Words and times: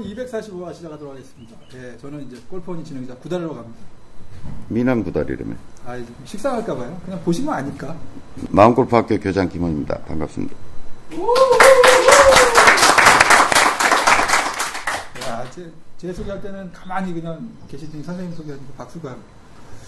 골퍼니 0.00 0.14
245화 0.14 0.74
시작하도록 0.74 1.14
하겠습니다. 1.14 1.56
네, 1.72 1.96
저는 2.00 2.26
이제 2.26 2.40
골퍼니 2.48 2.84
진행자 2.84 3.14
구달로 3.16 3.54
갑니다. 3.54 3.78
미남 4.68 5.04
구달이라며. 5.04 5.54
아, 5.86 5.98
식상할까봐요. 6.24 7.00
그냥 7.04 7.20
보시면 7.22 7.54
아니까. 7.54 7.96
마음골프학교 8.50 9.18
교장 9.20 9.48
김원입니다. 9.48 9.98
반갑습니다. 10.00 10.54
야, 15.26 15.44
제, 15.54 15.70
제 15.98 16.12
소개할 16.12 16.40
때는 16.40 16.72
가만히 16.72 17.12
그냥 17.12 17.48
계시더니 17.68 18.02
선생님 18.02 18.34
소개하니까 18.36 18.72
박수가. 18.78 19.16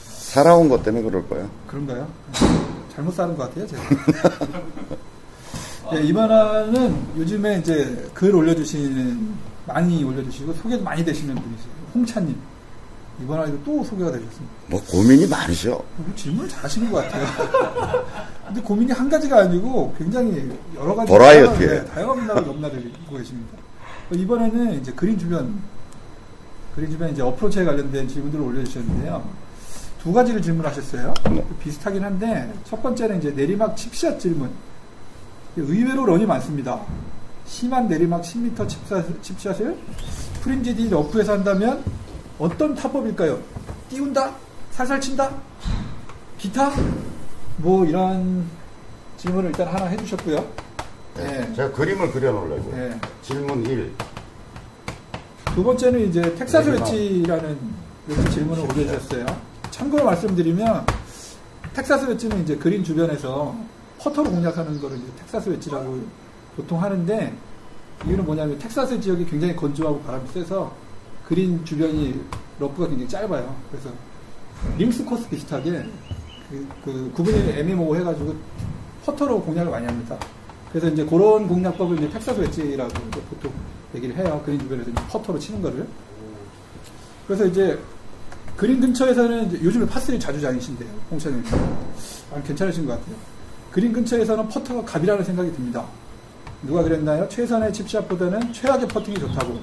살아온 0.04 0.68
것 0.68 0.82
때문에 0.82 1.02
그럴 1.04 1.26
거야. 1.28 1.48
그런가요? 1.66 2.08
잘못 2.94 3.12
사는 3.14 3.36
것 3.36 3.48
같아요, 3.48 3.66
제가. 3.66 3.82
네, 5.92 6.02
이번화는 6.04 7.16
요즘에 7.18 7.58
이제 7.58 8.10
글 8.14 8.34
올려주시는, 8.34 9.51
많이 9.66 10.02
올려주시고 10.04 10.52
소개도 10.54 10.82
많이 10.82 11.04
되시는 11.04 11.34
분이세요. 11.34 11.72
홍차님. 11.94 12.36
이번화에도 13.22 13.62
또 13.64 13.84
소개가 13.84 14.10
되셨습니다. 14.10 14.54
뭐 14.66 14.82
고민이 14.84 15.26
많으셔. 15.26 15.70
뭐 15.70 16.12
질문을 16.16 16.48
잘 16.48 16.64
하시는 16.64 16.90
것 16.90 17.04
같아요. 17.04 17.26
근데 18.46 18.60
고민이 18.62 18.92
한 18.92 19.08
가지가 19.08 19.40
아니고 19.42 19.94
굉장히 19.98 20.50
여러 20.74 20.94
가지 20.94 21.08
버라이어티에. 21.10 21.66
다양한, 21.66 21.84
네, 21.84 21.90
다양한 21.90 22.18
문화를 22.18 22.46
넘나들고 22.46 23.16
계십니다. 23.16 23.58
이번에는 24.12 24.80
이제 24.80 24.92
그린 24.92 25.18
주변, 25.18 25.60
그린 26.74 26.90
주변 26.90 27.10
이제 27.12 27.22
어프로치에 27.22 27.64
관련된 27.64 28.08
질문들을 28.08 28.44
올려주셨는데요. 28.44 29.22
두 30.02 30.12
가지를 30.12 30.42
질문하셨어요. 30.42 31.14
네. 31.30 31.46
비슷하긴 31.60 32.02
한데 32.02 32.52
첫 32.64 32.82
번째는 32.82 33.18
이제 33.18 33.30
내리막 33.30 33.76
칩샷 33.76 34.18
질문. 34.18 34.50
의외로 35.56 36.04
런이 36.06 36.26
많습니다. 36.26 36.80
심한 37.52 37.86
내리막 37.86 38.22
10m 38.22 38.66
칩샷, 38.66 39.22
칩샷 39.22 39.60
을 39.60 39.76
프린지디 40.40 40.88
러프에서 40.88 41.34
한다면 41.34 41.84
어떤 42.38 42.74
타법일까요? 42.74 43.38
띄운다? 43.90 44.34
살살 44.70 44.98
친다? 44.98 45.30
기타? 46.38 46.72
뭐 47.58 47.84
이런 47.84 48.46
질문을 49.18 49.50
일단 49.50 49.68
하나 49.68 49.84
해주셨고요. 49.84 50.44
네. 51.18 51.52
제가 51.54 51.72
그림을 51.72 52.10
그려놓으려고. 52.10 52.72
네. 52.74 52.98
질문 53.20 53.66
1. 53.66 53.92
두 55.54 55.62
번째는 55.62 56.08
이제 56.08 56.34
텍사스 56.34 56.70
이렇게 56.70 58.30
질문을 58.30 58.62
올려주셨어요. 58.62 59.26
참고로 59.70 60.04
말씀드리면 60.04 60.86
텍사스 61.74 62.06
웨지는 62.06 62.44
이제 62.44 62.56
그린 62.56 62.82
주변에서 62.82 63.54
퍼터로 63.98 64.30
공략하는 64.30 64.80
거를 64.80 64.96
이제 64.96 65.06
텍사스 65.18 65.50
웨지라고 65.50 66.00
보통 66.56 66.82
하는데 66.82 67.34
이유는 68.06 68.24
뭐냐면 68.24 68.58
텍사스 68.58 69.00
지역이 69.00 69.26
굉장히 69.26 69.54
건조하고 69.54 70.00
바람이 70.00 70.28
세서 70.28 70.74
그린 71.26 71.64
주변이 71.64 72.20
러프가 72.58 72.88
굉장히 72.88 73.08
짧아요. 73.08 73.54
그래서 73.70 73.90
links 74.76 75.04
코스 75.04 75.28
비슷하게 75.28 75.84
그, 76.50 76.68
그 76.84 77.12
구분이 77.14 77.50
애매모호 77.58 77.96
해가지고 77.96 78.34
퍼터로 79.04 79.40
공략을 79.42 79.70
많이 79.70 79.86
합니다. 79.86 80.18
그래서 80.70 80.88
이제 80.88 81.04
그런 81.04 81.46
공략법을 81.46 81.98
이제 81.98 82.10
텍사스 82.10 82.40
웨지라고 82.40 82.92
보통 83.30 83.52
얘기를 83.94 84.16
해요. 84.16 84.40
그린 84.44 84.58
주변에서 84.60 84.90
퍼터로 85.08 85.38
치는 85.38 85.62
거를. 85.62 85.86
그래서 87.26 87.46
이제 87.46 87.78
그린 88.56 88.80
근처에서는 88.80 89.62
요즘에 89.62 89.86
par 89.86 89.98
three 89.98 90.18
자주 90.18 90.40
다니신대요. 90.40 90.88
홍차님. 91.10 91.44
아, 92.32 92.40
괜찮으신 92.42 92.86
것 92.86 92.98
같아요. 92.98 93.16
그린 93.70 93.92
근처에서는 93.92 94.48
퍼터가 94.48 94.84
갑이라는 94.84 95.24
생각이 95.24 95.52
듭니다. 95.52 95.84
누가 96.62 96.82
그랬나요? 96.82 97.28
최선의 97.28 97.72
칩샷보다는 97.72 98.52
최악의 98.52 98.88
퍼팅이 98.88 99.18
좋다고. 99.18 99.58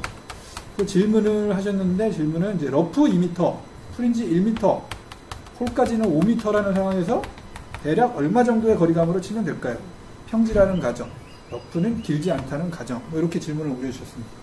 그 0.78 0.86
질문을 0.86 1.56
하셨는데 1.56 2.12
질문은 2.12 2.58
이제 2.58 2.70
러프 2.70 3.04
2m, 3.04 3.58
fringe 3.96 4.25
1m, 4.26 4.82
홀까지는 5.60 6.06
5m라는 6.20 6.74
상황에서 6.74 7.22
대략 7.84 8.16
얼마 8.18 8.44
정도의 8.44 8.78
거리감으로 8.78 9.20
치면 9.20 9.46
될까요? 9.46 9.78
평지라는 10.28 10.80
가정, 10.80 11.10
러프는 11.50 12.02
길지 12.02 12.32
않다는 12.32 12.70
가정. 12.70 13.02
뭐 13.10 13.20
이렇게 13.20 13.40
질문을 13.40 13.72
올려주셨습니다. 13.72 14.40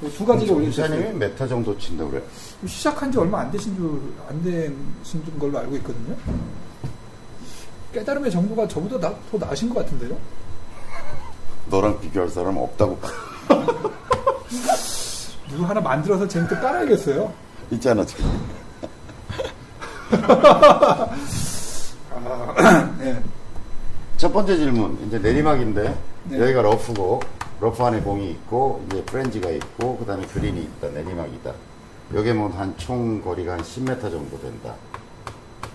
뭐두 0.00 0.24
가지를 0.26 0.54
올려주셨어요. 0.54 0.96
기사님이 0.96 1.18
메타 1.18 1.46
정도 1.46 1.76
친다고 1.78 2.10
그래. 2.10 2.22
시작한 2.66 3.10
지 3.12 3.18
얼마 3.18 3.40
안 3.40 3.50
되신 3.50 3.74
줄, 3.76 4.00
안 4.28 4.42
되신 4.42 5.22
걸로 5.38 5.58
알고 5.58 5.76
있거든요. 5.76 6.16
깨달음의 7.92 8.30
정도가 8.30 8.68
저보다 8.68 8.98
나, 8.98 9.14
더 9.30 9.38
나으신 9.38 9.70
것 9.70 9.76
같은데요? 9.76 10.16
너랑 11.68 12.00
비교할 12.00 12.28
사람 12.28 12.56
없다고. 12.56 12.98
누구 15.50 15.64
하나 15.64 15.80
만들어서 15.80 16.26
재밌게 16.28 16.56
따라야겠어요. 16.56 17.32
있잖아, 17.70 18.04
저기. 18.04 18.22
아, 22.14 22.94
네. 22.98 23.22
첫 24.16 24.32
번째 24.32 24.56
질문. 24.56 24.98
이제 25.06 25.18
내리막인데, 25.18 25.96
네. 26.24 26.40
여기가 26.40 26.62
러프고, 26.62 27.20
러프 27.60 27.82
안에 27.82 28.00
공이 28.00 28.30
있고, 28.30 28.84
이제 28.86 29.02
fringe가 29.04 29.50
있고, 29.50 29.98
그 29.98 30.06
다음에 30.06 30.26
그린이 30.26 30.62
있다, 30.62 30.88
내리막이다. 30.88 31.52
여기에 32.14 32.34
뭐한 32.34 32.74
총 32.78 33.20
거리가 33.22 33.54
한 33.54 33.60
10m 33.60 34.00
정도 34.00 34.40
된다. 34.40 34.74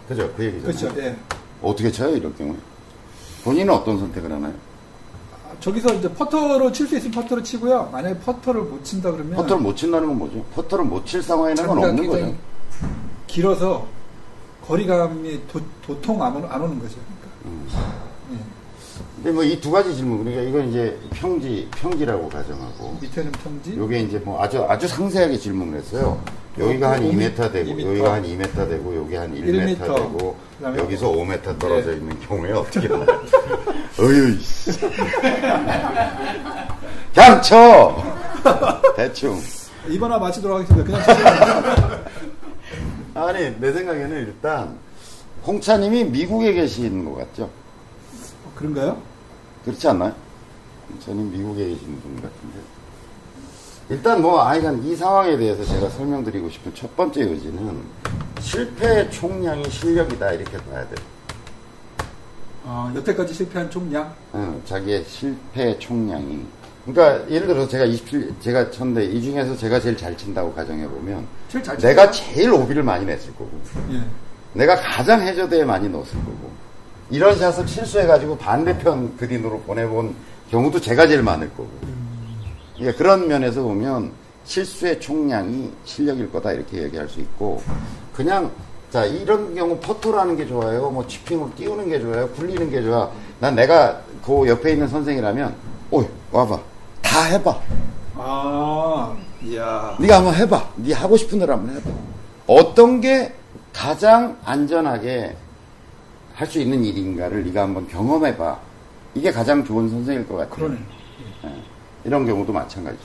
그죠? 0.07 0.31
그 0.35 0.45
얘기잖아요. 0.45 0.77
그렇죠. 0.77 1.01
예. 1.01 1.15
어떻게 1.61 1.91
쳐요, 1.91 2.15
이럴 2.15 2.33
경우에? 2.35 2.55
본인은 3.43 3.73
어떤 3.73 3.99
선택을 3.99 4.31
하나요? 4.31 4.53
아, 5.61 5.63
저기서 5.63 5.93
이제 5.93 6.11
퍼터로 6.13 6.71
칠 6.71 6.87
수 6.87 6.97
있으면 6.97 7.13
퍼터로 7.13 7.43
치고요. 7.43 7.89
만약에 7.91 8.17
퍼터를 8.19 8.61
못 8.63 8.83
친다 8.83 9.11
그러면 9.11 9.35
퍼터를 9.35 9.61
못 9.61 9.75
친다는 9.75 10.07
건 10.07 10.17
뭐죠? 10.17 10.43
퍼터를 10.55 10.85
못 10.85 11.05
칠 11.05 11.21
상황에는 11.21 11.67
건 11.67 11.77
없는 11.77 11.95
굉장히 11.97 12.23
거죠. 12.25 12.37
길어서 13.27 13.87
거리감이 14.65 15.47
도, 15.47 15.59
도통 15.85 16.21
안, 16.23 16.35
오, 16.35 16.45
안 16.47 16.61
오는 16.61 16.79
거죠. 16.79 16.95
그러니까. 17.43 17.91
예. 18.33 18.37
근데 19.17 19.31
뭐 19.31 19.43
이 19.43 19.59
두 19.61 19.69
가지 19.71 19.95
질문, 19.95 20.23
그러니까 20.23 20.41
이건 20.49 20.69
이제 20.69 20.99
평지, 21.11 21.67
평지라고 21.71 22.27
가정하고, 22.29 22.97
밑에는 23.01 23.31
평지, 23.31 23.77
요게 23.77 23.99
이제 24.01 24.17
뭐 24.19 24.41
아주, 24.41 24.63
아주 24.67 24.87
상세하게 24.87 25.37
질문을 25.37 25.77
했어요. 25.79 26.19
여기가 26.59 26.91
한 26.91 27.01
2m 27.01 27.51
되고, 27.53 27.71
2m. 27.71 27.85
여기가 27.87 28.13
한 28.13 28.23
2m 28.23 28.69
되고, 28.69 28.95
여기 28.95 29.15
한 29.15 29.33
1m, 29.33 29.77
1m. 29.77 29.79
되고, 29.79 30.37
여기서 30.61 31.11
5m 31.11 31.59
떨어져 31.59 31.91
네. 31.91 31.97
있는 31.97 32.19
경우에 32.19 32.51
어떻게 32.51 32.87
해요? 32.87 33.05
어휴, 33.99 34.39
씨. 34.39 34.71
그냥 37.13 37.41
쳐! 37.41 38.03
대충. 38.95 39.39
이번화 39.87 40.19
마치도록 40.19 40.59
하겠습니다. 40.59 40.85
그냥. 40.85 42.05
아니, 43.27 43.59
내 43.59 43.71
생각에는 43.71 44.17
일단, 44.17 44.77
홍차님이 45.45 46.05
미국에 46.05 46.53
계신 46.53 47.05
것 47.05 47.15
같죠? 47.15 47.43
어, 47.43 48.51
그런가요? 48.55 49.01
그렇지 49.65 49.87
않나요? 49.87 50.13
저는 51.05 51.31
미국에 51.31 51.69
계신 51.69 51.99
분 52.01 52.15
같은데. 52.15 52.59
일단 53.91 54.21
뭐, 54.21 54.41
아이간 54.41 54.81
이 54.85 54.95
상황에 54.95 55.35
대해서 55.35 55.65
제가 55.65 55.89
설명드리고 55.89 56.49
싶은 56.49 56.73
첫 56.73 56.95
번째 56.95 57.23
요지는 57.23 57.77
실패 58.39 59.09
총량이 59.09 59.69
실력이다, 59.69 60.31
이렇게 60.31 60.57
봐야 60.59 60.87
돼요. 60.87 61.05
어, 62.63 62.89
여태까지 62.95 63.33
실패한 63.33 63.69
총량 63.69 64.15
어, 64.31 64.61
자기의 64.63 65.03
실패 65.05 65.77
총량이. 65.77 66.45
그러니까 66.85 67.29
예를 67.29 67.47
들어서 67.47 67.67
제가 67.67 67.83
27, 67.83 68.35
제가 68.39 68.71
쳤는데 68.71 69.03
이 69.07 69.21
중에서 69.21 69.57
제가 69.57 69.81
제일 69.81 69.97
잘 69.97 70.15
친다고 70.15 70.53
가정해 70.53 70.87
보면 70.87 71.27
제일 71.49 71.61
잘 71.61 71.77
내가? 71.77 72.09
제일 72.11 72.49
오비를 72.53 72.83
많이 72.83 73.05
냈을 73.05 73.31
거고 73.33 73.51
예. 73.91 74.01
내가 74.53 74.77
가장 74.77 75.21
해저대에 75.21 75.65
많이 75.65 75.89
넣었을 75.89 76.13
거고 76.19 76.49
이런 77.09 77.37
샷을 77.37 77.67
실수해가지고 77.67 78.37
반대편 78.37 79.17
그린으로 79.17 79.59
보내본 79.59 80.15
경우도 80.49 80.79
제가 80.79 81.07
제일 81.07 81.21
많을 81.21 81.49
거고 81.49 81.69
그러니까 82.81 82.97
그런 82.97 83.27
면에서 83.27 83.61
보면 83.61 84.11
실수의 84.43 84.99
총량이 84.99 85.71
실력일 85.85 86.31
거다 86.31 86.51
이렇게 86.51 86.81
얘기할 86.83 87.07
수 87.07 87.19
있고 87.19 87.61
그냥 88.13 88.51
자 88.89 89.05
이런 89.05 89.53
경우 89.53 89.77
퍼터라는 89.77 90.35
게 90.35 90.47
좋아요 90.47 90.89
뭐 90.89 91.05
치핑으로 91.07 91.51
띄우는 91.55 91.89
게 91.89 91.99
좋아요 92.01 92.27
굴리는 92.29 92.69
게 92.71 92.81
좋아 92.81 93.09
난 93.39 93.53
내가 93.55 94.01
그 94.25 94.47
옆에 94.47 94.71
있는 94.73 94.87
선생이라면 94.87 95.55
오이 95.91 96.05
와봐 96.31 96.59
다 97.03 97.23
해봐 97.25 97.59
아, 98.23 99.15
이야. 99.41 99.97
네가 99.99 100.17
한번 100.17 100.35
해봐. 100.35 100.69
네 100.75 100.93
하고 100.93 101.17
싶은 101.17 101.39
대로 101.39 101.53
한번 101.53 101.75
해봐. 101.75 101.89
어떤 102.45 103.01
게 103.01 103.33
가장 103.73 104.37
안전하게 104.43 105.35
할 106.35 106.47
수 106.47 106.59
있는 106.59 106.83
일인가를 106.83 107.43
네가 107.45 107.63
한번 107.63 107.87
경험해봐. 107.87 108.59
이게 109.15 109.31
가장 109.31 109.63
좋은 109.65 109.89
선생일 109.89 110.27
것 110.27 110.35
같아. 110.35 110.55
그러네. 110.55 110.77
이런 112.03 112.25
경우도 112.25 112.51
마찬가지죠. 112.53 113.03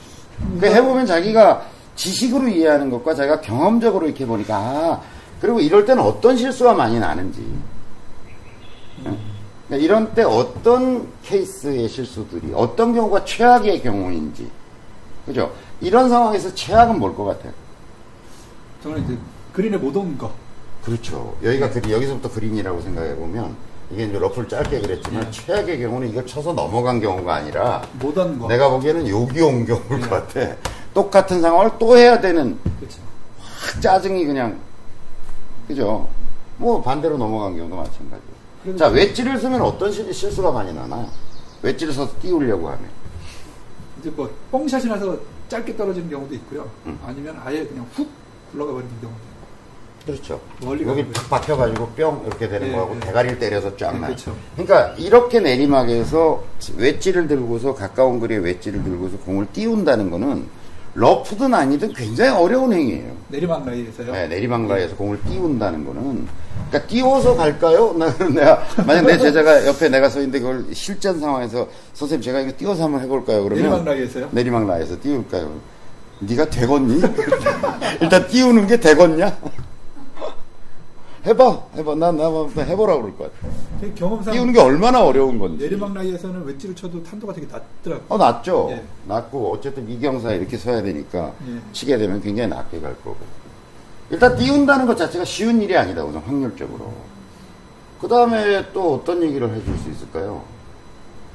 그 0.59 0.65
해보면 0.67 1.05
자기가 1.05 1.61
지식으로 1.95 2.47
이해하는 2.47 2.89
것과 2.89 3.15
자기가 3.15 3.41
경험적으로 3.41 4.05
이렇게 4.05 4.25
보니까 4.25 4.55
아 4.55 5.01
그리고 5.41 5.59
이럴 5.59 5.85
때는 5.85 6.01
어떤 6.03 6.37
실수가 6.37 6.73
많이 6.73 6.99
나는지 6.99 7.43
그러니까 9.03 9.83
이런 9.85 10.13
때 10.13 10.23
어떤 10.23 11.07
케이스의 11.23 11.87
실수들이 11.89 12.51
어떤 12.53 12.93
경우가 12.93 13.25
최악의 13.25 13.81
경우인지 13.81 14.49
그죠? 15.25 15.51
이런 15.81 16.09
상황에서 16.09 16.53
최악은 16.55 16.99
뭘 16.99 17.13
것 17.15 17.25
같아요? 17.25 17.51
저는 18.83 19.03
이제 19.03 19.17
그린에 19.53 19.75
못 19.77 19.95
온 19.97 20.17
거. 20.17 20.31
그렇죠. 20.83 21.35
여기가 21.43 21.69
그린, 21.71 21.91
여기서부터 21.91 22.29
그린이라고 22.31 22.79
생각해 22.81 23.15
보면 23.15 23.55
이게 23.91 24.03
이제 24.05 24.19
러프를 24.19 24.49
짧게 24.49 24.81
그랬지만 24.81 25.23
네. 25.23 25.31
최악의 25.31 25.79
경우는 25.79 26.09
이걸 26.09 26.25
쳐서 26.25 26.51
넘어간 26.53 26.99
경우가 26.99 27.35
아니라 27.35 27.81
못온 27.99 28.37
거. 28.37 28.47
내가 28.47 28.69
보기에는 28.69 29.07
여기 29.07 29.41
온 29.41 29.65
경우일 29.65 30.01
네. 30.01 30.07
것 30.09 30.27
같아. 30.27 30.55
똑같은 30.93 31.41
상황을 31.41 31.71
또 31.79 31.95
해야 31.97 32.19
되는 32.19 32.57
그렇죠. 32.79 32.99
확 33.39 33.81
짜증이 33.81 34.25
그냥 34.25 34.59
그죠? 35.67 36.09
뭐 36.57 36.81
반대로 36.81 37.17
넘어간 37.17 37.55
경우도 37.55 37.75
마찬가지예요. 37.75 38.37
그래도 38.63 38.77
자 38.77 38.87
웨지를 38.87 39.37
쓰면 39.39 39.61
어떤 39.61 39.91
실- 39.91 40.11
실수가 40.13 40.51
많이 40.51 40.73
나나요? 40.73 41.07
웨지를 41.61 41.93
써서 41.93 42.11
띄우려고 42.21 42.67
하면 42.67 42.89
이제 43.99 44.09
뭐 44.09 44.29
뻥샷이 44.51 44.85
나서 44.87 45.17
짧게 45.47 45.77
떨어지는 45.77 46.09
경우도 46.09 46.33
있고요. 46.35 46.69
음. 46.87 46.99
아니면 47.05 47.39
아예 47.45 47.65
그냥 47.65 47.85
훅 47.93 48.09
굴러가 48.51 48.73
버리는 48.73 48.91
경우도. 49.01 49.26
그렇죠. 50.07 50.39
여기 50.63 51.11
탁 51.11 51.29
박혀가지고 51.29 51.87
뿅 51.89 52.23
이렇게 52.25 52.47
되는 52.47 52.67
네, 52.67 52.73
거하고 52.73 52.93
네. 52.93 52.99
대가리를 53.01 53.39
때려서 53.39 53.75
쫙 53.75 53.91
네, 53.91 53.99
나요. 53.99 54.07
그렇죠. 54.07 54.35
그러니까 54.55 54.93
이렇게 54.97 55.41
내리막에서 55.41 56.43
웨지를 56.77 57.27
들고서 57.27 57.75
가까운 57.75 58.19
거리에 58.21 58.37
웨지를 58.37 58.83
들고서 58.83 59.17
공을 59.17 59.47
띄운다는 59.51 60.09
거는 60.09 60.45
러프든 60.93 61.53
아니든 61.53 61.93
굉장히 61.93 62.31
어려운 62.31 62.73
행위예요. 62.73 63.15
내리막 63.27 63.65
라이에서요. 63.65 64.11
네, 64.13 64.27
내리막라에서 64.29 64.95
공을 64.95 65.21
띄운다는 65.23 65.85
거는 65.85 66.27
그러니까 66.69 66.87
띄워서 66.87 67.35
갈까요? 67.35 67.93
나 67.99 68.11
내가 68.17 68.63
만약 68.85 69.05
내 69.05 69.17
제자가 69.17 69.67
옆에 69.67 69.89
내가 69.89 70.09
서 70.09 70.19
있는데 70.19 70.39
그걸 70.39 70.65
실전 70.73 71.19
상황에서 71.19 71.67
선생님 71.93 72.23
제가 72.23 72.39
이거 72.39 72.51
띄워서 72.57 72.85
한번 72.85 73.01
해볼까요? 73.01 73.43
그러면 73.43 73.57
내리막 73.63 73.85
라이에서요. 73.85 74.29
내리막 74.31 74.67
라에서 74.67 74.99
띄울까요? 74.99 75.51
네가 76.19 76.49
되겠니? 76.49 77.01
일단 78.01 78.27
띄우는 78.27 78.65
게 78.67 78.79
되겠냐? 78.79 79.37
해봐, 81.27 81.61
해봐. 81.75 81.95
난, 81.95 82.15
나 82.15 82.25
한번 82.25 82.49
해보라고 82.49 83.01
그럴 83.01 83.17
것 83.17 83.23
같아. 83.25 83.53
그 83.81 83.93
경험상 83.93 84.33
띄우는 84.33 84.53
게 84.53 84.59
얼마나 84.61 85.03
어려운 85.03 85.37
건지. 85.37 85.65
내리막 85.65 85.93
라이에서는 85.93 86.45
웨지를 86.45 86.73
쳐도 86.73 87.03
탄도가 87.03 87.33
되게 87.33 87.45
낮더라고요. 87.47 88.05
어, 88.07 88.17
낮죠? 88.17 88.69
예. 88.71 88.83
낮고, 89.07 89.51
어쨌든 89.51 89.89
이 89.89 89.94
경사에 89.94 90.37
이렇게 90.37 90.57
서야 90.57 90.81
되니까, 90.81 91.33
예. 91.49 91.59
치게 91.73 91.97
되면 91.97 92.21
굉장히 92.21 92.49
낮게 92.49 92.79
갈 92.79 92.95
거고. 93.03 93.17
일단 94.09 94.37
띄운다는 94.37 94.87
것 94.87 94.95
자체가 94.97 95.25
쉬운 95.25 95.61
일이 95.61 95.75
아니다, 95.75 96.03
우선 96.05 96.21
확률적으로. 96.21 96.93
그 97.99 98.07
다음에 98.07 98.71
또 98.71 98.95
어떤 98.95 99.21
얘기를 99.21 99.53
해줄 99.53 99.77
수 99.79 99.89
있을까요? 99.89 100.43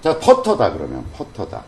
자, 0.00 0.18
퍼터다, 0.18 0.72
그러면. 0.72 1.04
퍼터다. 1.12 1.62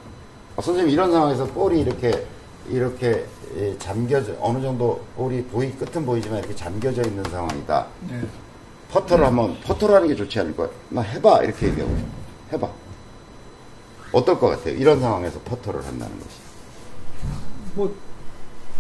어, 0.57 0.63
선생님, 0.63 0.91
이런 0.91 1.13
상황에서 1.13 1.45
볼이 1.45 1.81
이렇게, 1.81 2.27
이렇게 2.69 3.27
예, 3.57 3.77
잠겨져, 3.79 4.35
어느 4.41 4.61
정도 4.61 5.05
볼이 5.17 5.43
보이, 5.45 5.71
끝은 5.73 6.05
보이지만 6.05 6.39
이렇게 6.39 6.55
잠겨져 6.55 7.03
있는 7.03 7.23
상황이다. 7.25 7.87
네. 8.09 8.23
퍼터를 8.91 9.27
한번, 9.27 9.59
퍼터를 9.61 9.97
하는 9.97 10.09
게 10.09 10.15
좋지 10.15 10.39
않을 10.41 10.57
것 10.57 10.65
같아요. 10.65 10.79
나 10.91 11.01
해봐. 11.03 11.43
이렇게 11.43 11.69
얘기하고. 11.69 11.97
해봐. 12.53 12.69
어떨 14.13 14.39
것 14.39 14.49
같아요? 14.49 14.75
이런 14.75 15.01
상황에서 15.01 15.39
퍼터를 15.41 15.85
한다는 15.85 16.17
것이. 16.19 16.37
뭐 17.75 17.95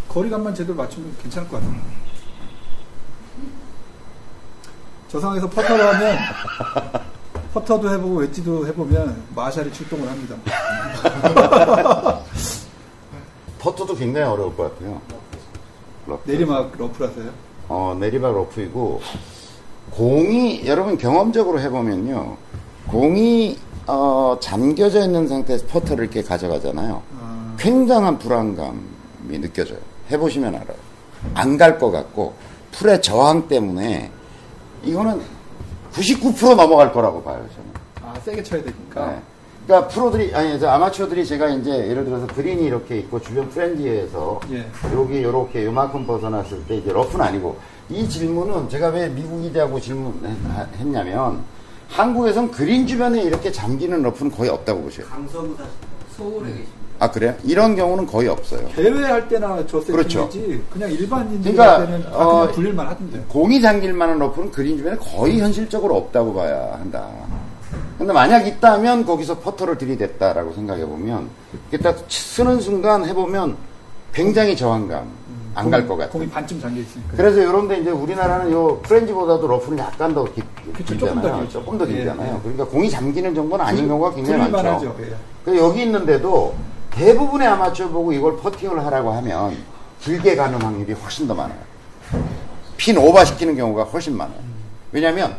거리감만 0.08 0.54
제대로 0.54 0.76
맞추면 0.76 1.16
괜찮을 1.22 1.48
것 1.48 1.60
같아요. 1.60 1.80
저 5.08 5.20
상황에서 5.20 5.48
퍼터를 5.50 5.94
하면 5.94 6.18
퍼터도 7.52 7.90
해보고 7.92 8.16
웨지도 8.16 8.66
해보면 8.66 9.24
marshal이 9.34 9.72
출동을 9.72 10.08
합니다. 10.08 10.36
퍼터도 13.64 13.94
굉장히 13.96 14.26
어려울 14.26 14.54
것 14.54 14.74
같아요. 14.74 15.00
러프. 16.06 16.30
내리막 16.30 16.72
러프라서요. 16.76 17.30
어, 17.68 17.96
내리막 17.98 18.34
러프이고, 18.34 19.00
공이, 19.90 20.66
여러분 20.66 20.98
경험적으로 20.98 21.58
해보면요. 21.60 22.36
공이, 22.88 23.58
어, 23.86 24.36
잠겨져 24.40 25.04
있는 25.04 25.26
상태에서 25.26 25.66
퍼터를 25.68 26.04
이렇게 26.04 26.22
가져가잖아요. 26.22 27.02
아, 27.18 27.54
굉장한 27.58 28.18
불안감이 28.18 28.78
느껴져요. 29.40 29.78
해보시면 30.10 30.54
알아요. 30.54 30.76
안 31.32 31.56
갈 31.56 31.78
것 31.78 31.90
같고, 31.90 32.34
풀의 32.72 33.00
저항 33.00 33.48
때문에, 33.48 34.10
이거는 34.82 35.22
99% 35.94 36.54
넘어갈 36.54 36.92
거라고 36.92 37.22
봐요, 37.22 37.46
저는. 37.54 37.70
아, 38.14 38.20
세게 38.20 38.42
쳐야 38.42 38.62
되니까. 38.62 39.06
네. 39.06 39.22
그러니까 39.66 39.88
프로들이 39.88 40.34
아니 40.34 40.58
저 40.60 40.68
아마추어들이 40.68 41.24
제가 41.24 41.48
이제 41.48 41.70
예를 41.88 42.04
들어서 42.04 42.26
그린이 42.26 42.64
이렇게 42.64 42.98
있고 42.98 43.20
주변 43.20 43.48
프렌지에서 43.48 44.40
예. 44.52 44.66
여기 44.94 45.22
요렇게 45.22 45.64
요만큼 45.64 46.06
벗어났을 46.06 46.64
때 46.66 46.76
이제 46.76 46.92
러프는 46.92 47.24
아니고 47.24 47.56
이 47.88 48.08
질문은 48.08 48.68
제가 48.68 48.88
왜 48.88 49.08
미국이 49.08 49.52
대하고 49.52 49.80
질문했냐면 49.80 51.42
한국에선 51.88 52.50
그린 52.50 52.86
주변에 52.86 53.22
이렇게 53.22 53.50
잠기는 53.50 54.02
러프는 54.02 54.30
거의 54.32 54.50
없다고 54.50 54.82
보셔요. 54.82 55.06
강서구 55.06 55.56
사 55.56 55.64
서울에 56.16 56.48
계십니다. 56.48 56.84
아 57.00 57.10
그래요? 57.10 57.34
이런 57.42 57.74
경우는 57.74 58.06
거의 58.06 58.28
없어요. 58.28 58.68
대회할 58.68 59.28
때나 59.28 59.64
저 59.66 59.80
그렇죠. 59.80 60.28
세팅이지 60.30 60.62
그냥 60.70 60.92
일반인들 60.92 61.52
그러니까, 61.52 61.80
할 61.80 61.86
때는 61.86 62.06
아, 62.06 62.16
어, 62.16 62.40
그냥 62.40 62.54
굴릴만 62.54 62.86
하던데. 62.86 63.24
공이 63.28 63.60
잠길 63.60 63.92
만한 63.94 64.18
러프는 64.18 64.50
그린 64.50 64.76
주변에 64.76 64.96
거의 64.98 65.40
현실적으로 65.40 65.96
없다고 65.96 66.34
봐야 66.34 66.74
한다. 66.74 67.08
근데 68.04 68.12
만약 68.12 68.46
있다면 68.46 69.06
거기서 69.06 69.38
퍼터를 69.38 69.78
들이댔다라고 69.78 70.52
생각해 70.52 70.84
보면 70.84 71.30
이게 71.68 71.78
딱 71.78 71.96
쓰는 72.06 72.60
순간 72.60 73.02
해보면 73.06 73.56
굉장히 74.12 74.54
저항감 74.54 75.06
안 75.54 75.70
갈 75.70 75.86
것 75.88 75.96
같아요. 75.96 76.12
공이 76.12 76.28
반쯤 76.28 76.60
잠겨 76.60 76.82
있으니까. 76.82 77.14
그래서 77.16 77.40
이런데 77.40 77.78
이제 77.78 77.88
우리나라는 77.90 78.52
요 78.52 78.78
프렌즈보다도 78.82 79.46
러프는 79.48 79.78
약간 79.78 80.12
더 80.12 80.24
길, 80.24 80.44
그쵸, 80.74 80.96
길잖아요. 80.98 81.48
조금 81.48 81.78
더 81.78 81.88
예, 81.88 81.94
길잖아요. 81.94 82.34
예. 82.34 82.40
그러니까 82.42 82.66
공이 82.66 82.90
잠기는 82.90 83.34
정도는 83.34 83.64
아닌 83.64 83.88
경우가 83.88 84.12
굉장히 84.14 84.50
많죠. 84.50 84.94
예. 85.00 85.14
그 85.42 85.56
여기 85.56 85.82
있는데도 85.84 86.54
대부분의 86.90 87.48
아마추어 87.48 87.88
보고 87.88 88.12
이걸 88.12 88.36
퍼팅을 88.36 88.84
하라고 88.84 89.12
하면 89.12 89.56
길게 90.02 90.36
가는 90.36 90.60
확률이 90.60 90.92
훨씬 90.92 91.26
더 91.26 91.34
많아요. 91.34 91.58
핀 92.76 92.98
오버시키는 92.98 93.56
경우가 93.56 93.84
훨씬 93.84 94.14
많아요. 94.14 94.40
왜냐면 94.92 95.36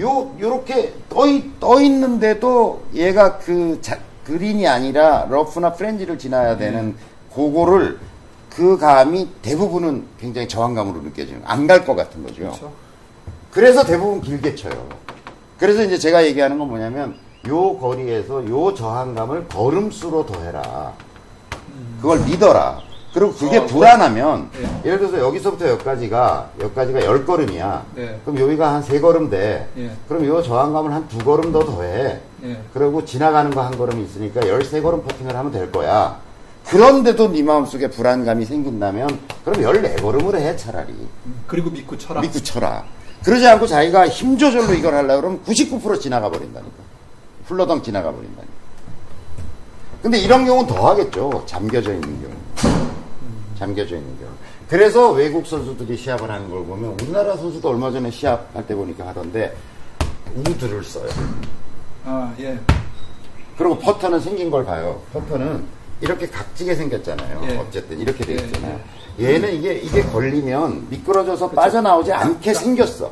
요 0.00 0.32
요렇게 0.38 0.94
떠, 1.08 1.26
있, 1.26 1.58
떠 1.60 1.80
있는데도 1.80 2.82
얘가 2.94 3.38
그 3.38 3.78
자- 3.80 3.98
그린이 4.24 4.66
아니라 4.66 5.26
러프나 5.30 5.72
프렌지를 5.72 6.18
지나야 6.18 6.56
되는 6.56 6.96
그거를 7.34 7.98
그 8.50 8.76
감이 8.76 9.28
대부분은 9.42 10.04
굉장히 10.18 10.48
저항감으로 10.48 11.00
느껴지는 11.02 11.42
안 11.44 11.66
갈 11.66 11.84
것 11.84 11.94
같은 11.94 12.22
거죠. 12.22 12.36
그렇죠. 12.42 12.72
그래서 13.52 13.84
대부분 13.84 14.20
길게 14.20 14.54
쳐요. 14.54 14.86
그래서 15.58 15.82
이제 15.84 15.96
제가 15.98 16.24
얘기하는 16.26 16.58
건 16.58 16.68
뭐냐면 16.68 17.16
요 17.48 17.78
거리에서 17.78 18.46
요 18.48 18.74
저항감을 18.74 19.48
걸음수로 19.48 20.26
더해라. 20.26 20.92
그걸 22.00 22.20
믿어라. 22.20 22.80
그리고 23.16 23.32
그게 23.32 23.56
어, 23.56 23.64
불안하면 23.66 24.50
네. 24.60 24.80
예를 24.84 24.98
들어서 24.98 25.18
여기서부터 25.20 25.66
여기까지가 25.70 26.50
여기까지가 26.60 27.02
열 27.06 27.24
걸음이야. 27.24 27.84
네. 27.94 28.20
그럼 28.26 28.38
여기가 28.40 28.74
한 28.74 28.82
세 28.82 29.00
걸음 29.00 29.30
돼. 29.30 29.66
예. 29.78 29.90
그럼 30.06 30.26
요 30.26 30.42
저항감을 30.42 30.92
한 30.92 31.08
두 31.08 31.16
걸음 31.24 31.50
더 31.50 31.60
더해. 31.64 32.20
예. 32.44 32.60
그리고 32.74 33.02
지나가는 33.06 33.50
거 33.50 33.62
한 33.62 33.78
걸음이 33.78 34.04
있으니까 34.04 34.46
열세 34.46 34.82
걸음 34.82 35.02
퍼팅을 35.02 35.34
하면 35.34 35.50
될 35.50 35.72
거야. 35.72 36.18
그런데도 36.66 37.32
네 37.32 37.42
마음속에 37.42 37.88
불안감이 37.88 38.44
생긴다면 38.44 39.18
그럼 39.46 39.62
열네 39.62 39.96
걸음을 39.96 40.36
해 40.38 40.54
차라리. 40.54 40.92
음, 40.92 41.40
그리고 41.46 41.70
믿고 41.70 41.96
쳐라. 41.96 42.20
믿고 42.20 42.38
쳐라. 42.40 42.84
그러지 43.24 43.46
않고 43.48 43.66
자기가 43.66 44.08
힘 44.08 44.36
조절로 44.36 44.74
이걸 44.74 44.92
하려고 44.94 45.20
그러면 45.22 45.40
99% 45.46 45.98
지나가 46.02 46.28
버린다니까. 46.28 46.74
훌러덩 47.46 47.82
지나가 47.82 48.10
버린다니까. 48.12 48.52
근데 50.02 50.18
이런 50.18 50.44
경우는 50.44 50.66
더 50.68 50.90
하겠죠. 50.90 51.44
잠겨져 51.46 51.94
있는 51.94 52.20
경우. 52.20 52.85
잠겨져 53.58 53.96
있는 53.96 54.16
경우. 54.18 54.30
그래서 54.68 55.12
외국 55.12 55.46
선수들이 55.46 55.96
시합을 55.96 56.30
하는 56.30 56.50
걸 56.50 56.64
보면 56.64 56.96
우리나라 57.00 57.36
선수도 57.36 57.70
얼마 57.70 57.90
전에 57.90 58.10
시합할 58.10 58.66
때 58.66 58.74
보니까 58.74 59.06
하던데 59.08 59.54
우드를 60.36 60.84
써요. 60.84 61.08
아, 62.04 62.32
예. 62.40 62.58
그리고 63.56 63.78
퍼터는 63.78 64.20
생긴 64.20 64.50
걸 64.50 64.64
봐요. 64.64 65.00
퍼터는 65.12 65.64
이렇게 66.00 66.26
각지게 66.28 66.74
생겼잖아요. 66.74 67.40
예. 67.48 67.56
어쨌든 67.56 67.98
이렇게 67.98 68.24
돼 68.24 68.32
예, 68.32 68.36
있잖아요. 68.44 68.80
얘는 69.18 69.54
이게 69.54 69.74
이게 69.74 70.02
걸리면 70.02 70.88
미끄러져서 70.90 71.50
빠져나오지 71.50 72.12
않게 72.12 72.52
생겼어. 72.52 73.10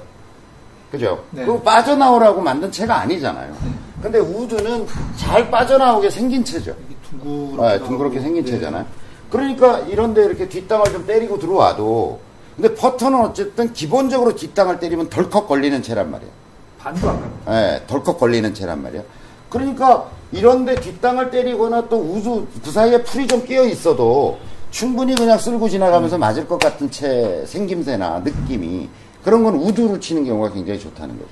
그죠? 0.91 1.25
네. 1.31 1.43
그리고 1.45 1.61
빠져나오라고 1.63 2.41
만든 2.41 2.71
채가 2.71 3.01
아니잖아요. 3.01 3.57
근데 4.03 4.19
우드는 4.19 4.87
잘 5.17 5.51
빠져나오게 5.51 6.11
생긴 6.11 6.45
채죠. 6.45 6.77
이게 6.87 6.97
둥그렇게, 7.09 7.67
아, 7.67 7.79
둥그렇게 7.79 8.21
생긴 8.21 8.45
네. 8.45 8.51
채잖아요. 8.51 8.85
그러니까 9.35 9.81
이런데 9.81 10.25
이렇게 10.25 10.49
뒷땅을 10.49 10.93
좀 10.93 11.07
때리고 11.07 11.41
들어와도 11.41 12.21
근데 12.55 12.73
퍼터는 12.73 13.19
어쨌든 13.19 13.73
기본적으로 13.73 14.37
뒷땅을 14.37 14.79
때리면 14.79 15.09
덜컥 15.09 15.49
걸리는 15.49 15.83
채란 15.83 16.09
말이에요. 16.13 16.31
반도 16.79 17.11
안 17.11 17.21
갑니다. 17.21 17.53
예, 17.53 17.83
덜컥 17.89 18.21
걸리는 18.21 18.55
채란 18.55 18.81
말이야. 18.81 19.03
그러니까 19.51 20.09
이런데 20.31 20.77
뒷땅을 20.77 21.33
때리거나 21.33 21.89
또 21.89 21.97
우드 21.97 22.47
그 22.63 22.71
사이에 22.71 23.03
풀이 23.03 23.27
좀 23.27 23.45
끼어 23.45 23.65
있어도 23.65 24.39
충분히 24.71 25.17
그냥 25.17 25.37
쓸고 25.37 25.69
지나가면서 25.69 26.17
맞을 26.17 26.47
것 26.47 26.61
같은 26.61 26.89
채 26.89 27.45
생김새나 27.45 28.21
느낌이 28.21 28.89
그런 29.25 29.43
건 29.43 29.57
우드로 29.57 29.99
치는 29.99 30.25
경우가 30.27 30.53
굉장히 30.53 30.79
좋다는 30.79 31.19
거죠. 31.19 31.31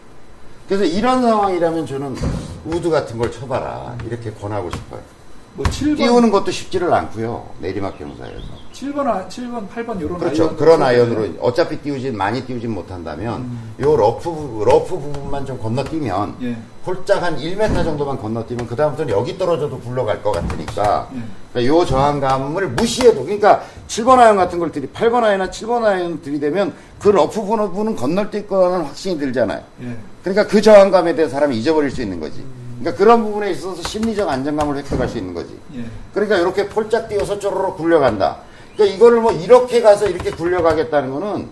그래서 0.67 0.83
이런 0.83 1.23
상황이라면 1.23 1.87
저는 1.87 2.17
우드 2.65 2.91
같은 2.91 3.17
걸 3.17 3.31
쳐봐라 3.31 3.97
이렇게 4.05 4.33
권하고 4.33 4.71
싶어요. 4.73 5.22
뭐 5.55 5.67
7번, 5.67 5.97
띄우는 5.99 6.31
것도 6.31 6.51
쉽지를 6.51 6.93
않고요. 6.95 7.47
내리막 7.61 7.99
경사에서. 7.99 8.41
7번, 8.73 9.07
아, 9.07 9.29
7번, 9.29 9.69
8번 9.69 10.01
이런 10.01 10.19
그렇죠. 10.19 10.45
아이언으로 10.45 10.57
그런 10.57 10.83
아이언으로 10.83 11.23
돼요. 11.25 11.35
어차피 11.41 11.77
띄우진 11.79 12.17
많이 12.17 12.43
띄우진 12.47 12.71
못한다면 12.71 13.47
요 13.81 13.95
러프 13.97 14.23
부- 14.31 14.65
러프 14.65 14.99
부분만 14.99 15.45
좀 15.45 15.59
건너뛰면 15.61 16.37
예. 16.43 16.57
홀짝 16.87 17.23
한 17.23 17.37
1m 17.37 17.85
정도만 17.85 18.17
건너뛰면 18.19 18.67
그 18.67 18.75
다음부터는 18.75 19.13
여기 19.13 19.37
떨어져도 19.37 19.79
굴러갈 19.81 20.23
것 20.23 20.33
같으니까 20.33 21.11
예. 21.15 21.21
그러니까 21.53 21.75
요 21.77 21.85
저항감을 21.85 22.71
무시해도 22.71 23.23
그러니까 23.23 23.63
7번 23.89 24.19
아이언 24.21 24.37
같은 24.37 24.59
걸 24.59 24.73
들이 24.73 24.89
8번 24.89 25.23
아이언이나 25.23 25.51
7번 25.51 25.85
아이언 25.85 26.23
들이대면 26.23 26.73
그 26.99 27.11
러프 27.11 27.43
부분은 27.43 27.95
건너뛸 27.97 28.49
거라는 28.49 28.87
확신이 28.87 29.19
들잖아요. 29.19 29.61
예. 29.83 29.97
그러니까 30.25 30.47
그 30.47 30.63
저항감에 30.63 31.15
대해 31.15 31.29
사람이 31.29 31.59
잊어버릴 31.59 31.91
수 31.91 32.01
있는 32.01 32.19
거지. 32.19 32.43
그러니까 32.83 32.95
그런 32.97 33.23
부분에 33.25 33.53
있어서 33.53 33.81
심리적 33.81 34.29
안정감을 34.29 34.77
획득할 34.79 35.09
수 35.09 35.17
있는 35.17 35.33
거지. 35.33 35.59
예. 35.77 35.85
그러니까 36.13 36.37
이렇게 36.37 36.69
폴짝 36.69 37.09
뛰어서 37.09 37.39
쪼르르 37.39 37.75
굴러간다. 37.75 38.39
그러니까 38.75 38.97
이거를 38.97 39.21
뭐 39.21 39.33
이렇게 39.33 39.81
가서 39.81 40.09
이렇게 40.09 40.31
굴려가겠다는 40.33 41.11
거는 41.13 41.49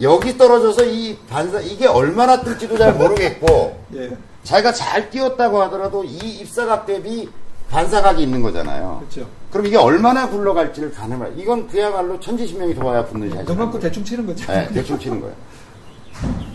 여기 0.00 0.36
떨어져서 0.36 0.84
이 0.86 1.16
반사 1.28 1.60
이게 1.60 1.86
얼마나 1.86 2.40
뜰지도 2.40 2.76
잘 2.76 2.94
모르겠고 2.94 3.78
예. 3.94 4.16
자기가 4.42 4.72
잘 4.72 5.08
뛰었다고 5.10 5.62
하더라도 5.62 6.02
이 6.02 6.16
입사각 6.16 6.84
대비 6.86 7.28
반사각이 7.70 8.20
있는 8.20 8.42
거잖아요. 8.42 9.04
그렇죠. 9.08 9.28
그럼 9.52 9.66
이게 9.66 9.76
얼마나 9.76 10.28
굴러갈지를 10.28 10.90
가늠할. 10.92 11.34
이건 11.36 11.68
그야말로 11.68 12.18
천지신명이 12.18 12.74
좋아야 12.74 13.04
붙는. 13.04 13.44
눈 13.44 13.56
감고 13.56 13.78
대충 13.78 14.04
치는 14.04 14.26
거죠. 14.26 14.50
네, 14.50 14.66
대충 14.72 14.98
치는 14.98 15.20
거예요. 15.20 15.34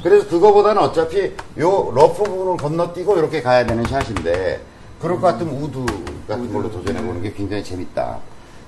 그래서 0.06 0.28
그거보다는 0.28 0.84
어차피 0.84 1.34
요 1.58 1.92
러프 1.96 2.22
부분을 2.22 2.58
건너뛰고 2.58 3.18
이렇게 3.18 3.42
가야 3.42 3.66
되는 3.66 3.84
샷인데 3.86 4.62
그럴 5.02 5.20
것 5.20 5.26
같으면 5.26 5.56
우드 5.56 5.84
같은 6.28 6.54
걸로 6.54 6.70
도전해보는 6.70 7.24
게 7.24 7.34
굉장히 7.34 7.64
재밌다. 7.64 8.20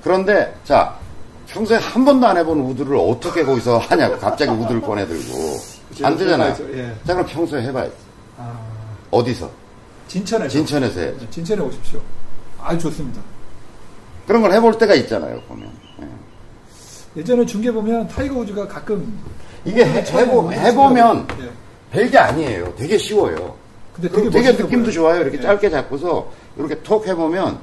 그런데 0.03 0.51
자 0.63 0.97
평소에 1.45 1.77
한 1.77 2.03
번도 2.03 2.25
안 2.25 2.37
해본 2.37 2.59
우드를 2.61 2.97
어떻게 2.97 3.43
거기서 3.43 3.77
하냐고 3.77 4.17
갑자기 4.17 4.49
우드를 4.49 4.81
꺼내들고 4.81 5.59
안 6.01 6.17
되잖아요. 6.17 6.53
해봐야죠. 6.53 6.75
예. 6.75 6.95
자 7.05 7.13
그럼 7.13 7.27
평소에 7.27 7.61
해봐야지. 7.61 7.93
아, 8.39 8.59
어디서? 9.11 9.47
진천에서. 10.07 10.49
진천에서 10.49 10.99
해야지. 10.99 11.19
네, 11.19 11.29
진천에 11.29 11.61
오십시오. 11.61 12.01
아주 12.59 12.79
좋습니다. 12.79 13.21
그런 14.25 14.41
걸 14.41 14.53
해볼 14.53 14.79
때가 14.79 14.95
있잖아요. 14.95 15.39
보면. 15.41 15.71
예. 17.17 17.19
예전에 17.19 17.45
중계 17.45 17.71
보면 17.71 18.07
타이거 18.07 18.39
우즈가 18.39 18.67
가끔 18.67 19.19
이게 19.65 19.83
해, 19.83 20.01
해보, 20.01 20.51
해보면 20.51 21.27
예. 21.41 21.49
별게 21.91 22.17
아니에요. 22.17 22.73
되게 22.77 22.97
쉬워요. 22.97 23.55
근데 23.93 24.09
그리고 24.09 24.29
되게 24.29 24.51
되게 24.51 24.63
느낌도 24.63 24.83
보여요. 24.85 24.91
좋아요. 24.91 25.21
이렇게 25.21 25.37
예. 25.37 25.41
짧게 25.41 25.69
잡고서 25.69 26.31
이렇게 26.57 26.81
톡 26.81 27.07
해보면 27.07 27.59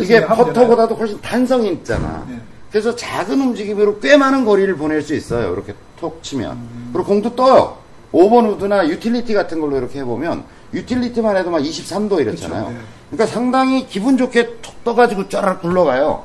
이게 0.00 0.24
퍼터보다도 0.24 0.94
훨씬 0.94 1.20
탄성이 1.20 1.70
있잖아. 1.72 2.26
예. 2.30 2.38
그래서 2.70 2.94
작은 2.94 3.40
움직임으로 3.40 3.98
꽤 3.98 4.16
많은 4.16 4.44
거리를 4.44 4.76
보낼 4.76 5.00
수 5.00 5.14
있어요. 5.14 5.52
이렇게 5.54 5.74
톡 5.98 6.22
치면. 6.22 6.52
음. 6.52 6.90
그리고 6.92 7.08
공도 7.08 7.34
떠요. 7.34 7.78
5번 8.12 8.50
우드나 8.52 8.88
유틸리티 8.88 9.32
같은 9.34 9.60
걸로 9.60 9.76
이렇게 9.78 10.00
해보면 10.00 10.44
유틸리티만 10.74 11.36
해도 11.36 11.50
막 11.50 11.60
23도 11.60 12.20
이렇잖아요. 12.20 12.66
그쵸, 12.66 12.76
예. 12.76 12.80
그러니까 13.10 13.26
상당히 13.34 13.86
기분 13.86 14.18
좋게 14.18 14.58
톡 14.60 14.84
떠가지고 14.84 15.28
쫘락 15.28 15.62
굴러가요. 15.62 16.24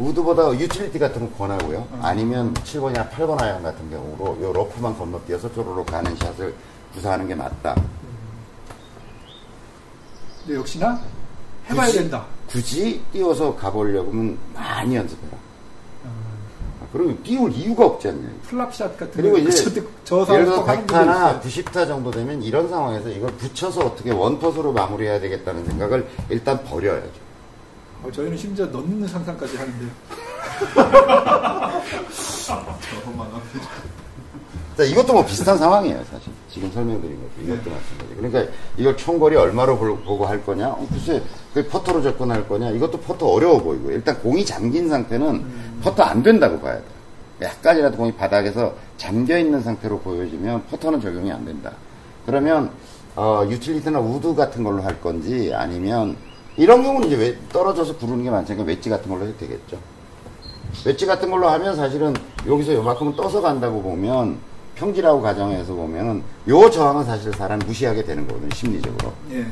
우드보다 0.00 0.52
유틸리티 0.58 0.98
같은 0.98 1.30
거 1.30 1.36
권하고요. 1.36 1.86
음. 1.92 1.98
아니면 2.02 2.54
7번이나 2.54 3.10
8번 3.10 3.40
아이언 3.40 3.62
같은 3.62 3.90
경우로 3.90 4.38
요 4.42 4.52
러프만 4.52 4.96
건너뛰어서 4.98 5.52
쪼르륵 5.52 5.86
가는 5.86 6.14
샷을 6.16 6.54
구사하는 6.94 7.28
게 7.28 7.34
맞다. 7.34 7.74
근데 10.44 10.58
역시나 10.58 11.00
해봐야 11.68 11.86
굳이- 11.86 11.98
된다. 11.98 12.26
굳이 12.48 13.02
띄워서 13.12 13.54
가보려면 13.56 14.36
많이 14.54 14.96
연습해라. 14.96 15.36
아, 16.04 16.86
그리고 16.92 17.22
띄울 17.22 17.52
이유가 17.52 17.86
없지 17.86 18.08
않냐. 18.08 18.28
플랍샷 18.48 18.96
같은 18.98 19.12
그리고 19.22 19.36
거 19.36 19.38
이제 19.42 19.84
저, 20.04 20.24
저 20.24 20.34
예를 20.34 20.46
분도 20.46 20.64
100타나 20.66 20.86
있어요. 20.88 21.40
90타 21.40 21.86
정도 21.86 22.10
되면 22.10 22.42
이런 22.42 22.68
상황에서 22.68 23.08
이걸 23.10 23.30
붙여서 23.36 23.80
어떻게 23.86 24.10
원퍼스로 24.10 24.72
마무리해야 24.72 25.20
되겠다는 25.20 25.64
생각을 25.66 26.08
일단 26.30 26.64
버려야죠. 26.64 27.29
어, 28.02 28.10
저희는 28.10 28.36
심지어 28.36 28.66
넣는 28.66 29.06
상상까지 29.06 29.56
하는데 29.56 29.86
자, 34.76 34.84
이것도 34.84 35.12
뭐 35.12 35.24
비슷한 35.26 35.58
상황이에요, 35.58 36.02
사실. 36.10 36.32
지금 36.48 36.70
설명드린 36.72 37.16
것도. 37.20 37.42
이것도 37.44 37.70
마찬가지. 37.70 38.14
그러니까 38.16 38.52
이걸 38.78 38.96
총거리 38.96 39.36
얼마로 39.36 39.76
볼- 39.76 40.00
보고 40.02 40.24
할 40.24 40.42
거냐? 40.44 40.68
어, 40.70 40.86
글쎄, 40.90 41.22
그 41.52 41.66
퍼터로 41.68 42.00
접근할 42.02 42.48
거냐? 42.48 42.70
이것도 42.70 43.00
퍼터 43.00 43.26
어려워 43.26 43.58
보이고. 43.62 43.90
일단 43.90 44.18
공이 44.20 44.44
잠긴 44.44 44.88
상태는 44.88 45.44
퍼터 45.82 46.02
안 46.04 46.22
된다고 46.22 46.58
봐야 46.60 46.76
돼. 46.76 46.84
약간이라도 47.42 47.96
공이 47.98 48.12
바닥에서 48.14 48.74
잠겨 48.96 49.36
있는 49.38 49.60
상태로 49.62 49.98
보여지면 50.00 50.64
퍼터는 50.70 51.00
적용이 51.00 51.30
안 51.30 51.44
된다. 51.44 51.72
그러면, 52.24 52.70
어, 53.16 53.44
유틸리티나 53.50 53.98
우드 53.98 54.34
같은 54.34 54.62
걸로 54.64 54.82
할 54.82 54.98
건지 55.02 55.52
아니면 55.54 56.16
이런 56.60 56.82
경우는 56.82 57.08
이제 57.08 57.16
왜 57.16 57.38
떨어져서 57.50 57.96
구르는 57.96 58.22
게 58.22 58.28
많으니까 58.30 58.62
웨지 58.64 58.90
같은 58.90 59.08
걸로 59.10 59.22
해도 59.26 59.34
되겠죠. 59.38 59.78
웨지 60.84 61.06
같은 61.06 61.30
걸로 61.30 61.48
하면 61.48 61.74
사실은 61.74 62.14
여기서 62.46 62.74
요만큼은 62.74 63.16
떠서 63.16 63.40
간다고 63.40 63.80
보면 63.80 64.36
평지라고 64.74 65.22
가정해서 65.22 65.72
보면은 65.74 66.22
요 66.48 66.68
저항은 66.70 67.04
사실 67.04 67.32
사람 67.32 67.58
무시하게 67.60 68.04
되는 68.04 68.26
거거든요, 68.28 68.50
심리적으로. 68.54 69.10
예. 69.32 69.46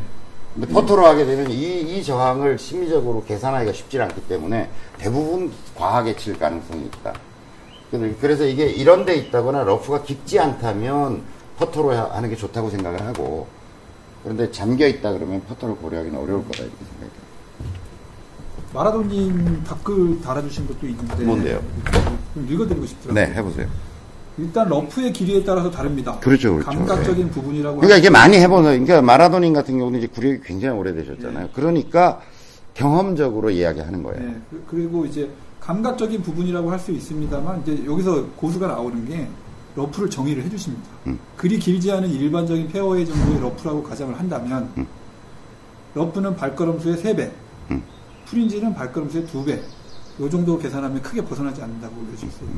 근데 0.52 0.70
퍼터로 0.70 1.06
하게 1.06 1.24
되면 1.24 1.50
이, 1.50 1.80
이 1.96 2.02
저항을 2.02 2.58
심리적으로 2.58 3.24
계산하기가 3.24 3.72
쉽지 3.72 3.98
않기 4.02 4.28
때문에 4.28 4.68
대부분 4.98 5.50
과하게 5.76 6.14
칠 6.16 6.38
가능성이 6.38 6.84
있다. 6.84 7.14
그래서- 8.20 8.44
이게 8.44 8.66
이런 8.66 9.06
데 9.06 9.14
있다거나 9.16 9.64
러프가 9.64 10.02
깊지 10.02 10.38
않다면 10.38 11.22
퍼터로 11.58 11.92
하- 11.96 12.10
하는 12.16 12.28
게 12.28 12.36
좋다고 12.36 12.68
생각을 12.68 13.00
하고 13.06 13.46
그런데 14.22 14.50
잠겨 14.50 14.86
있다 14.86 15.12
그러면 15.12 15.42
퍼터를 15.48 15.76
고려하기는 15.76 16.18
어려울 16.18 16.44
거다 16.44 16.62
이렇게 16.64 16.76
생각이 16.78 17.10
듭니다. 17.12 17.28
마라도님 18.74 19.64
댓글 19.64 20.20
달아주신 20.20 20.66
것도 20.66 20.86
있는데 20.86 21.24
뭔데요? 21.24 21.62
좀 22.34 22.46
읽어드리고 22.50 22.86
싶더라고요. 22.86 23.24
네, 23.26 23.34
해보세요. 23.34 23.66
일단 24.36 24.68
러프의 24.68 25.12
길이에 25.12 25.42
따라서 25.42 25.70
다릅니다. 25.70 26.18
그렇죠, 26.20 26.52
그렇죠. 26.54 26.70
감각적인 26.70 27.30
부분이라고 27.30 27.76
그러니까 27.78 27.96
이게 27.96 28.08
많이 28.10 28.36
해보는, 28.36 28.84
그러니까 28.84 29.02
마라도님 29.02 29.52
같은 29.52 29.78
경우는 29.78 29.98
이제 29.98 30.06
구력이 30.08 30.40
굉장히 30.44 30.78
오래되셨잖아요. 30.78 31.48
그러니까 31.54 32.20
경험적으로 32.74 33.50
이야기하는 33.50 34.02
거예요. 34.04 34.20
네, 34.20 34.40
그- 34.50 34.64
그리고 34.68 35.04
이제 35.06 35.28
감각적인 35.60 36.22
부분이라고 36.22 36.70
할 36.70 36.78
수 36.78 36.92
있습니다만 36.92 37.62
이제 37.62 37.84
여기서 37.84 38.26
고수가 38.36 38.68
나오는 38.68 39.04
게 39.08 39.26
러프를 39.78 40.10
정의를 40.10 40.42
해주십니다. 40.44 40.84
음. 41.06 41.18
그리 41.36 41.58
길지 41.58 41.90
않은 41.92 42.08
일반적인 42.10 42.68
페어웨이 42.68 43.06
정도의 43.06 43.40
러프라고 43.40 43.82
가정을 43.82 44.18
한다면 44.18 44.68
음. 44.76 44.86
러프는 45.94 46.36
발걸음 46.36 46.80
수의 46.80 46.96
3배, 46.96 47.30
음. 47.70 47.82
프린지는 48.26 48.74
발걸음 48.74 49.08
수의 49.08 49.24
2배. 49.26 49.58
요 50.20 50.28
정도 50.28 50.58
계산하면 50.58 51.00
크게 51.00 51.24
벗어나지 51.24 51.62
않는다고 51.62 51.94
올려주 52.00 52.26
있어요. 52.26 52.48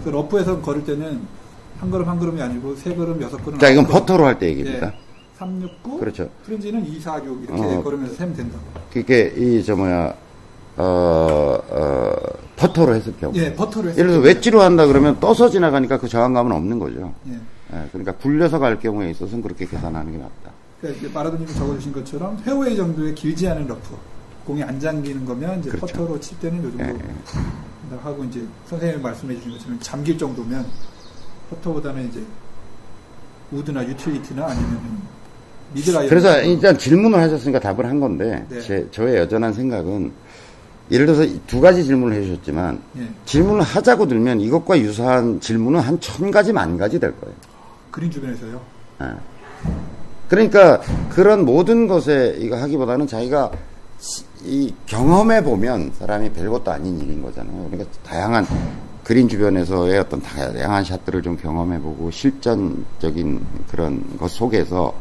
그래서 0.00 0.10
러프에서 0.10 0.60
걸을 0.62 0.82
때는 0.84 1.20
한 1.78 1.90
걸음 1.90 2.08
한 2.08 2.18
걸음이 2.18 2.40
아니고 2.40 2.74
세 2.76 2.94
걸음, 2.94 3.20
여섯 3.20 3.36
걸음. 3.44 3.58
자, 3.58 3.68
이건 3.68 3.84
아홉 3.84 3.92
걸음. 3.92 4.00
퍼터로 4.00 4.24
할 4.24 4.38
때 4.38 4.48
얘기입니다. 4.48 4.94
3, 5.36 5.60
6, 5.60 5.82
9. 5.82 5.98
그렇죠. 5.98 6.28
프린지는 6.46 6.86
2, 6.86 6.98
4, 7.00 7.22
6 7.22 7.42
이렇게 7.44 7.60
어. 7.60 7.82
걸으면서 7.82 8.14
세면 8.14 8.34
된다고. 8.34 8.62
그게, 8.90 9.34
이, 9.36 9.62
저, 9.62 9.76
뭐야, 9.76 10.14
어, 10.78 11.58
어, 11.68 12.11
했을 12.94 13.14
경우. 13.18 13.32
예, 13.36 13.54
퍼터로 13.54 13.88
했을 13.88 13.98
예를 13.98 14.10
들어서 14.12 14.22
때. 14.22 14.34
웨지로 14.34 14.62
한다 14.62 14.86
그러면 14.86 15.18
떠서 15.20 15.48
지나가니까 15.50 15.98
그 15.98 16.08
저항감은 16.08 16.52
없는 16.52 16.78
거죠. 16.78 17.12
예. 17.28 17.32
예, 17.32 17.88
그러니까 17.90 18.12
굴려서 18.12 18.58
갈 18.58 18.78
경우에 18.78 19.10
있어서는 19.10 19.42
그렇게 19.42 19.66
계산하는 19.66 20.12
게 20.12 20.18
맞다. 20.18 20.52
그러니까 20.80 21.08
마라도님이 21.12 21.52
적어주신 21.54 21.92
것처럼 21.92 22.36
페어웨이 22.44 22.76
정도의 22.76 23.14
길지 23.14 23.48
않은 23.48 23.66
러프 23.66 23.96
공이 24.44 24.62
안 24.62 24.78
잠기는 24.78 25.24
거면 25.24 25.60
이제 25.60 25.70
그렇죠. 25.70 25.86
퍼터로 25.86 26.20
칠 26.20 26.38
때는 26.40 26.58
요 26.64 26.70
정도 26.70 26.84
예, 26.84 26.88
예. 26.88 27.96
하고 28.02 28.24
이제 28.24 28.42
선생님이 28.66 29.02
말씀해 29.02 29.34
주신 29.36 29.52
것처럼 29.52 29.78
잠길 29.80 30.18
정도면 30.18 30.66
퍼터보다는 31.50 32.08
이제 32.08 32.22
우드나 33.52 33.86
유틸리티나 33.86 34.46
아니면 34.46 35.02
미들 35.74 35.93
아이언 35.93 36.08
그래서 36.08 36.40
일단 36.42 36.76
질문을 36.76 37.18
하셨으니까 37.18 37.60
답을 37.60 37.86
한 37.86 38.00
건데, 38.00 38.44
네. 38.48 38.60
제, 38.60 38.86
저의 38.90 39.16
여전한 39.16 39.52
생각은, 39.52 40.12
예를 40.90 41.06
들어서 41.06 41.24
이 41.24 41.36
두 41.36 41.60
가지 41.60 41.84
질문을 41.84 42.16
해주셨지만, 42.18 42.80
예, 42.98 43.08
질문을 43.24 43.62
하자고 43.62 44.06
들면 44.08 44.40
이것과 44.40 44.78
유사한 44.80 45.40
질문은 45.40 45.80
한 45.80 45.98
천 46.00 46.30
가지, 46.30 46.52
만 46.52 46.76
가지 46.76 46.98
될 46.98 47.18
거예요. 47.20 47.34
그린 47.90 48.10
주변에서요. 48.10 48.60
예. 49.02 49.06
그러니까 50.28 50.80
그런 51.10 51.44
모든 51.44 51.86
것에 51.86 52.36
이거 52.38 52.56
하기보다는 52.56 53.06
자기가 53.06 53.50
시- 53.98 54.24
이 54.44 54.74
경험해 54.86 55.44
보면 55.44 55.92
사람이 55.98 56.32
별것도 56.32 56.70
아닌 56.72 56.98
일인 57.00 57.22
거잖아요. 57.22 57.68
그러니까 57.70 57.90
다양한 58.04 58.46
그린 59.04 59.28
주변에서의 59.28 59.98
어떤 59.98 60.20
다양한 60.22 60.84
샷들을 60.84 61.22
좀 61.22 61.36
경험해 61.36 61.80
보고 61.80 62.10
실전적인 62.10 63.40
그런 63.70 64.02
것 64.18 64.30
속에서 64.30 64.94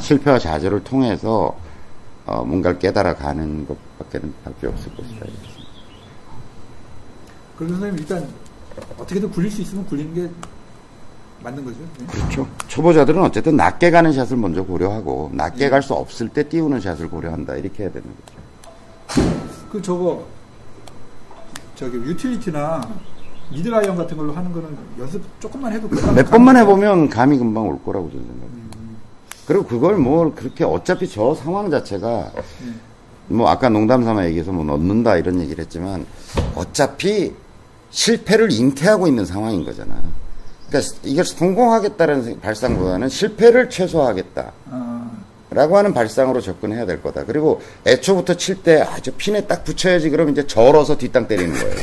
실패와 0.00 0.38
좌절을 0.38 0.84
통해서 0.84 1.54
어, 2.26 2.44
뭔가를 2.44 2.78
깨달아 2.78 3.14
가는 3.14 3.66
것밖에는 3.66 4.34
밖에 4.44 4.66
없을 4.66 4.94
것이다. 4.94 5.26
그래서 7.58 7.74
선생님 7.74 7.98
일단 7.98 8.28
어떻게든 8.98 9.30
굴릴 9.30 9.50
수 9.50 9.60
있으면 9.62 9.86
굴리는 9.86 10.14
게 10.14 10.30
맞는 11.42 11.64
거죠. 11.64 11.78
네. 11.98 12.06
그렇죠. 12.06 12.48
초보자들은 12.68 13.22
어쨌든 13.22 13.56
낮게 13.56 13.90
가는 13.90 14.12
샷을 14.12 14.36
먼저 14.36 14.62
고려하고 14.64 15.30
낮게 15.34 15.68
갈수 15.68 15.92
없을 15.94 16.28
때 16.30 16.48
띄우는 16.48 16.80
샷을 16.80 17.08
고려한다. 17.10 17.56
이렇게 17.56 17.84
해야 17.84 17.92
되는 17.92 18.08
거죠. 18.08 19.22
그 19.70 19.82
저거 19.82 20.24
저기 21.74 21.98
유틸리티나 21.98 22.80
미드라이언 23.52 23.96
같은 23.96 24.16
걸로 24.16 24.32
하는 24.32 24.50
거는 24.52 24.76
연습 24.98 25.22
조금만 25.38 25.72
해도 25.72 25.86
몇 25.88 26.30
번만. 26.30 26.56
해보면 26.56 27.10
감이 27.10 27.36
금방 27.36 27.68
올 27.68 27.82
거라고 27.84 28.10
저는 28.10 28.24
생각해요. 28.24 28.53
그리고 29.46 29.64
그걸 29.64 29.96
뭐 29.96 30.34
그렇게 30.34 30.64
어차피 30.64 31.08
저 31.08 31.34
상황 31.34 31.70
자체가 31.70 32.32
음. 32.62 32.80
뭐 33.28 33.48
아까 33.48 33.68
농담 33.68 34.04
삼아 34.04 34.26
얘기해서 34.26 34.52
뭐 34.52 34.64
넣는다 34.64 35.16
이런 35.16 35.40
얘기를 35.40 35.62
했지만 35.64 36.06
어차피 36.54 37.32
실패를 37.90 38.50
잉태하고 38.50 39.06
있는 39.06 39.24
상황인 39.24 39.64
거잖아. 39.64 39.94
그러니까 40.68 40.94
이게 41.04 41.22
성공하겠다는 41.22 42.40
발상보다는 42.40 43.08
실패를 43.08 43.70
최소화하겠다. 43.70 44.52
아, 44.70 45.10
라고 45.50 45.78
하는 45.78 45.94
발상으로 45.94 46.40
접근해야 46.40 46.84
될 46.84 47.00
거다. 47.00 47.24
그리고 47.24 47.62
애초부터 47.86 48.34
칠 48.34 48.62
때, 48.62 48.82
아, 48.82 48.98
저 49.00 49.12
핀에 49.16 49.42
딱 49.42 49.62
붙여야지. 49.62 50.10
그러면 50.10 50.32
이제 50.32 50.46
절어서 50.46 50.98
뒷땅 50.98 51.28
때리는 51.28 51.56
거예요. 51.56 51.76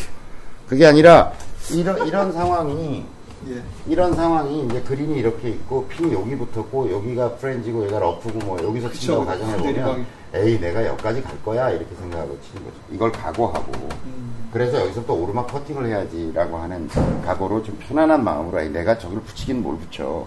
그게 0.68 0.86
아니라, 0.86 1.32
이런, 1.72 2.06
이런 2.06 2.34
상황이, 2.34 3.06
예. 3.50 3.62
이런 3.88 4.14
상황이 4.14 4.66
이제 4.66 4.82
그린이 4.82 5.20
이렇게 5.20 5.50
있고, 5.50 5.88
핀이 5.88 6.14
여기 6.14 6.36
붙었고, 6.36 6.92
여기가 6.92 7.36
프렌즈고, 7.36 7.86
얘가 7.86 8.00
러프고, 8.00 8.40
뭐, 8.46 8.62
여기서 8.62 8.90
그쵸. 8.90 9.00
친다고 9.00 9.26
가정해 9.26 9.58
보면, 9.58 9.74
내리막이. 9.74 10.06
에이, 10.34 10.60
내가 10.60 10.86
여기까지 10.86 11.22
갈 11.24 11.44
거야. 11.44 11.70
이렇게 11.72 11.94
생각하고 11.96 12.38
치는 12.42 12.64
거죠. 12.64 12.78
이걸 12.92 13.12
각오하고. 13.12 13.72
그래서 14.54 14.82
여기서부터 14.82 15.14
오르막 15.14 15.48
퍼팅을 15.48 15.88
해야지라고 15.88 16.58
하는 16.58 16.88
각오로 17.26 17.64
좀 17.64 17.78
편안한 17.80 18.24
마음으로, 18.24 18.60
아니, 18.60 18.70
내가 18.70 18.98
저기를 18.98 19.24
붙이긴 19.24 19.62
뭘 19.62 19.78
붙여. 19.78 20.26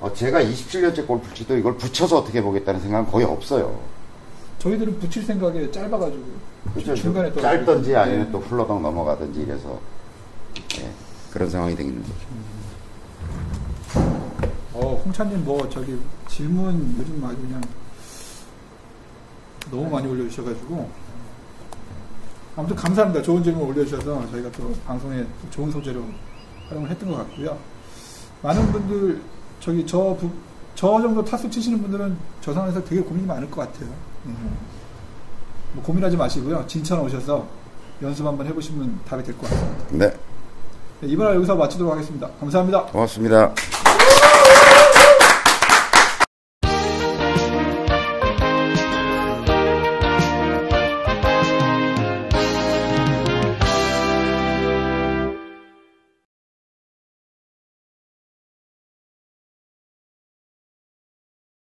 어, 0.00 0.12
제가 0.12 0.42
27년째 0.42 1.06
골프 1.06 1.32
치도 1.34 1.56
이걸 1.56 1.76
붙여서 1.76 2.18
어떻게 2.18 2.42
보겠다는 2.42 2.80
생각은 2.80 3.10
거의 3.10 3.24
없어요. 3.24 3.78
저희들은 4.58 4.98
붙일 4.98 5.22
생각에 5.22 5.70
짧아가지고 5.70 6.22
그렇죠. 6.72 6.94
중간에 6.94 7.32
또 7.32 7.40
짧든지 7.40 7.94
아니면 7.94 8.24
네. 8.26 8.32
또 8.32 8.38
흘러덩 8.38 8.82
넘어가든지 8.82 9.40
이래서 9.42 9.78
예, 10.80 10.90
그런 11.34 11.50
상황이 11.50 11.74
되는 11.74 12.00
거죠. 12.00 12.14
어, 14.72 15.02
홍찬님 15.04 15.44
뭐 15.44 15.68
저기 15.68 15.98
질문 16.28 16.94
요즘 16.98 17.22
아주 17.24 17.36
그냥 17.38 17.60
너무 19.68 19.90
많이 19.90 20.06
올려주셔가지고 20.06 20.88
아무튼 22.56 22.76
감사합니다. 22.76 23.20
좋은 23.22 23.42
질문 23.42 23.62
올려주셔서 23.66 24.30
저희가 24.30 24.50
또 24.52 24.72
방송에 24.86 25.22
또 25.24 25.50
좋은 25.50 25.72
소재로 25.72 26.04
활용을 26.68 26.88
했던 26.88 27.10
것 27.10 27.16
같고요. 27.16 27.58
많은 28.42 28.70
분들 28.70 29.20
저기 29.58 29.84
저, 29.84 30.16
부- 30.20 30.30
저 30.76 31.00
정도 31.02 31.24
타수 31.24 31.50
치시는 31.50 31.82
분들은 31.82 32.16
저 32.42 32.52
상황에서 32.54 32.84
되게 32.84 33.00
고민이 33.02 33.26
많을 33.26 33.50
것 33.50 33.62
같아요. 33.62 33.88
음. 34.26 34.56
뭐 35.72 35.82
고민하지 35.82 36.16
마시고요. 36.16 36.64
진천 36.68 37.00
오셔서 37.00 37.44
연습 38.02 38.24
한번 38.24 38.46
해보시면 38.46 39.00
답이 39.04 39.24
될 39.24 39.36
것 39.36 39.50
같습니다. 39.50 39.84
네, 39.90 40.16
네, 41.04 41.12
이번 41.12 41.26
화 41.26 41.34
여기서 41.34 41.54
마치도록 41.54 41.92
하겠습니다. 41.92 42.28
감사합니다. 42.40 42.82
고맙습니다. 42.84 43.83